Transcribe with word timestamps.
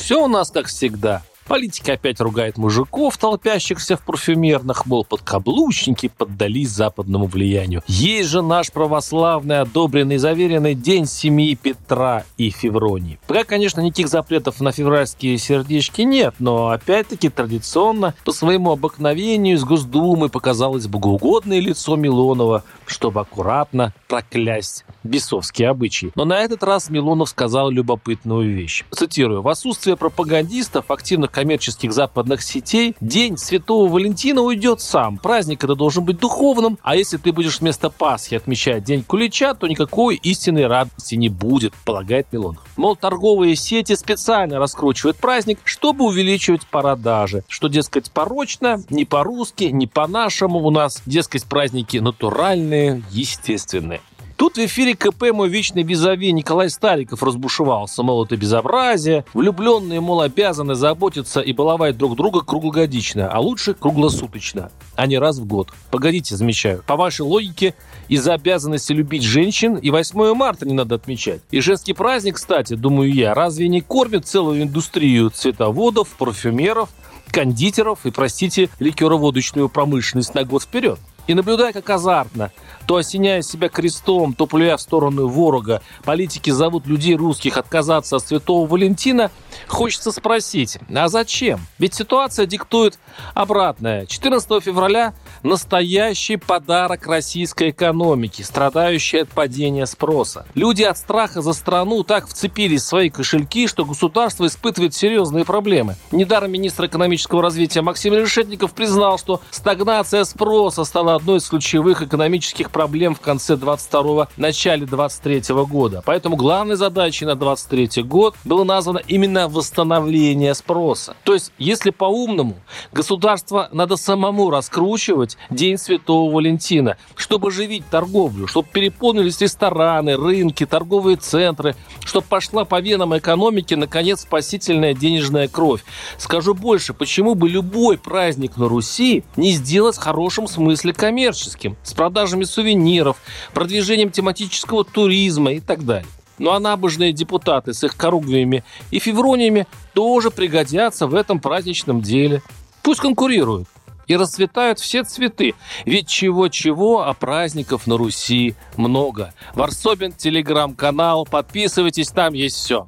Все 0.00 0.24
у 0.24 0.28
нас 0.28 0.50
как 0.50 0.66
всегда. 0.66 1.22
Политика 1.50 1.94
опять 1.94 2.20
ругает 2.20 2.58
мужиков, 2.58 3.18
толпящихся 3.18 3.96
в 3.96 4.02
парфюмерных, 4.02 4.86
мол, 4.86 5.04
подкаблучники 5.04 6.08
поддались 6.16 6.70
западному 6.70 7.26
влиянию. 7.26 7.82
Есть 7.88 8.28
же 8.28 8.40
наш 8.40 8.70
православный, 8.70 9.58
одобренный, 9.58 10.18
заверенный 10.18 10.76
день 10.76 11.06
семьи 11.06 11.56
Петра 11.60 12.22
и 12.36 12.50
Февронии. 12.50 13.18
Пока, 13.26 13.42
конечно, 13.42 13.80
никаких 13.80 14.06
запретов 14.06 14.60
на 14.60 14.70
февральские 14.70 15.38
сердечки 15.38 16.02
нет, 16.02 16.36
но 16.38 16.68
опять-таки 16.68 17.28
традиционно, 17.28 18.14
по 18.24 18.30
своему 18.30 18.70
обыкновению, 18.70 19.56
из 19.56 19.64
Госдумы 19.64 20.28
показалось 20.28 20.86
богоугодное 20.86 21.58
лицо 21.58 21.96
Милонова, 21.96 22.62
чтобы 22.86 23.22
аккуратно 23.22 23.92
проклясть 24.06 24.84
бесовские 25.02 25.68
обычаи. 25.68 26.12
Но 26.14 26.24
на 26.24 26.38
этот 26.38 26.62
раз 26.62 26.90
Милонов 26.90 27.28
сказал 27.28 27.70
любопытную 27.70 28.54
вещь. 28.54 28.84
Цитирую. 28.92 29.42
«В 29.42 29.48
отсутствие 29.48 29.96
пропагандистов, 29.96 30.92
активных 30.92 31.30
коммерческих 31.40 31.94
западных 31.94 32.42
сетей, 32.42 32.94
день 33.00 33.38
Святого 33.38 33.88
Валентина 33.90 34.42
уйдет 34.42 34.82
сам. 34.82 35.16
Праздник 35.16 35.64
это 35.64 35.74
должен 35.74 36.04
быть 36.04 36.18
духовным, 36.18 36.78
а 36.82 36.96
если 36.96 37.16
ты 37.16 37.32
будешь 37.32 37.60
вместо 37.60 37.88
Пасхи 37.88 38.34
отмечать 38.34 38.84
День 38.84 39.02
Кулича, 39.02 39.54
то 39.54 39.66
никакой 39.66 40.16
истинной 40.16 40.66
радости 40.66 41.14
не 41.14 41.30
будет, 41.30 41.72
полагает 41.86 42.26
Милонов. 42.30 42.62
Мол, 42.76 42.94
торговые 42.94 43.56
сети 43.56 43.96
специально 43.96 44.58
раскручивают 44.58 45.16
праздник, 45.16 45.60
чтобы 45.64 46.04
увеличивать 46.04 46.66
продажи. 46.66 47.42
Что, 47.48 47.68
дескать, 47.68 48.10
порочно, 48.10 48.82
не 48.90 49.06
по-русски, 49.06 49.64
не 49.64 49.86
по-нашему 49.86 50.58
у 50.58 50.70
нас, 50.70 51.02
дескать, 51.06 51.46
праздники 51.46 51.96
натуральные, 51.96 53.02
естественные. 53.10 54.02
Тут 54.40 54.56
в 54.56 54.64
эфире 54.64 54.96
КП 54.96 55.32
мой 55.34 55.50
вечный 55.50 55.82
визави 55.82 56.32
Николай 56.32 56.70
Стариков 56.70 57.22
разбушевался, 57.22 58.02
мол, 58.02 58.24
это 58.24 58.38
безобразие. 58.38 59.26
Влюбленные, 59.34 60.00
мол, 60.00 60.22
обязаны 60.22 60.74
заботиться 60.74 61.42
и 61.42 61.52
баловать 61.52 61.98
друг 61.98 62.16
друга 62.16 62.40
круглогодично, 62.40 63.28
а 63.30 63.38
лучше 63.38 63.74
круглосуточно, 63.74 64.72
а 64.96 65.06
не 65.06 65.18
раз 65.18 65.40
в 65.40 65.44
год. 65.44 65.68
Погодите, 65.90 66.36
замечаю. 66.36 66.82
По 66.86 66.96
вашей 66.96 67.20
логике, 67.20 67.74
из-за 68.08 68.32
обязанности 68.32 68.94
любить 68.94 69.24
женщин 69.24 69.76
и 69.76 69.90
8 69.90 70.32
марта 70.32 70.66
не 70.66 70.72
надо 70.72 70.94
отмечать. 70.94 71.42
И 71.50 71.60
женский 71.60 71.92
праздник, 71.92 72.36
кстати, 72.36 72.72
думаю 72.72 73.12
я, 73.12 73.34
разве 73.34 73.68
не 73.68 73.82
кормит 73.82 74.24
целую 74.24 74.62
индустрию 74.62 75.28
цветоводов, 75.28 76.08
парфюмеров, 76.16 76.88
кондитеров 77.30 78.06
и, 78.06 78.10
простите, 78.10 78.70
ликероводочную 78.78 79.68
промышленность 79.68 80.34
на 80.34 80.44
год 80.44 80.62
вперед? 80.62 80.98
И 81.26 81.34
наблюдая, 81.34 81.72
как 81.72 81.88
азартно, 81.90 82.50
то 82.86 82.96
осеняя 82.96 83.42
себя 83.42 83.68
крестом, 83.68 84.34
то 84.34 84.46
плюя 84.46 84.76
в 84.76 84.80
сторону 84.80 85.28
ворога, 85.28 85.82
политики 86.04 86.50
зовут 86.50 86.86
людей 86.86 87.14
русских 87.14 87.56
отказаться 87.56 88.16
от 88.16 88.26
Святого 88.26 88.66
Валентина, 88.66 89.30
хочется 89.68 90.10
спросить, 90.10 90.78
а 90.92 91.08
зачем? 91.08 91.60
Ведь 91.78 91.94
ситуация 91.94 92.46
диктует 92.46 92.98
обратное. 93.34 94.06
14 94.06 94.62
февраля 94.62 95.14
настоящий 95.42 96.36
подарок 96.36 97.06
российской 97.06 97.70
экономике, 97.70 98.44
страдающий 98.44 99.18
от 99.18 99.28
падения 99.28 99.86
спроса. 99.86 100.46
Люди 100.54 100.82
от 100.82 100.98
страха 100.98 101.42
за 101.42 101.52
страну 101.52 102.02
так 102.02 102.28
вцепились 102.28 102.82
в 102.82 102.86
свои 102.86 103.10
кошельки, 103.10 103.66
что 103.66 103.84
государство 103.84 104.46
испытывает 104.46 104.94
серьезные 104.94 105.44
проблемы. 105.44 105.96
Недаром 106.12 106.52
министр 106.52 106.86
экономического 106.86 107.42
развития 107.42 107.82
Максим 107.82 108.14
Решетников 108.14 108.72
признал, 108.72 109.18
что 109.18 109.40
стагнация 109.50 110.24
спроса 110.24 110.84
стала 110.84 111.14
одной 111.14 111.38
из 111.38 111.48
ключевых 111.48 112.02
экономических 112.02 112.70
проблем 112.70 113.14
в 113.14 113.20
конце 113.20 113.54
22-го, 113.54 114.28
начале 114.36 114.86
23 114.86 115.40
-го 115.52 115.66
года. 115.66 116.02
Поэтому 116.04 116.36
главной 116.36 116.76
задачей 116.76 117.24
на 117.26 117.34
23 117.34 118.02
год 118.02 118.34
было 118.44 118.64
названо 118.64 118.98
именно 119.06 119.48
восстановление 119.48 120.54
спроса. 120.54 121.16
То 121.24 121.34
есть, 121.34 121.52
если 121.58 121.90
по-умному, 121.90 122.56
государство 122.92 123.68
надо 123.72 123.96
самому 123.96 124.50
раскручивать 124.50 125.29
День 125.50 125.78
Святого 125.78 126.32
Валентина, 126.32 126.96
чтобы 127.16 127.50
живить 127.50 127.84
торговлю, 127.90 128.46
чтобы 128.46 128.68
переполнились 128.72 129.40
рестораны, 129.40 130.16
рынки, 130.16 130.66
торговые 130.66 131.16
центры, 131.16 131.76
чтобы 132.04 132.26
пошла 132.26 132.64
по 132.64 132.80
венам 132.80 133.16
экономики, 133.16 133.74
наконец, 133.74 134.20
спасительная 134.22 134.94
денежная 134.94 135.48
кровь. 135.48 135.84
Скажу 136.18 136.54
больше, 136.54 136.94
почему 136.94 137.34
бы 137.34 137.48
любой 137.48 137.98
праздник 137.98 138.56
на 138.56 138.68
Руси 138.68 139.24
не 139.36 139.52
сделать 139.52 139.96
в 139.96 140.00
хорошем 140.00 140.46
смысле 140.46 140.92
коммерческим, 140.92 141.76
с 141.82 141.92
продажами 141.92 142.44
сувениров, 142.44 143.16
продвижением 143.54 144.10
тематического 144.10 144.84
туризма 144.84 145.52
и 145.52 145.60
так 145.60 145.84
далее. 145.84 146.08
Ну 146.40 146.52
а 146.52 146.58
набожные 146.58 147.12
депутаты 147.12 147.74
с 147.74 147.84
их 147.84 147.96
коругвиями 147.98 148.64
и 148.90 148.98
феврониями 148.98 149.66
тоже 149.92 150.30
пригодятся 150.30 151.06
в 151.06 151.14
этом 151.14 151.38
праздничном 151.38 152.00
деле. 152.00 152.42
Пусть 152.82 153.00
конкурируют 153.00 153.68
и 154.06 154.16
расцветают 154.16 154.78
все 154.78 155.04
цветы. 155.04 155.54
Ведь 155.84 156.08
чего-чего, 156.08 157.02
а 157.02 157.14
праздников 157.14 157.86
на 157.86 157.96
Руси 157.96 158.54
много. 158.76 159.32
Варсобин, 159.54 160.12
телеграм-канал, 160.12 161.26
подписывайтесь, 161.26 162.08
там 162.10 162.34
есть 162.34 162.56
все. 162.56 162.86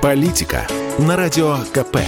Политика 0.00 0.66
на 0.98 1.16
радио 1.16 1.56
КП. 1.72 1.98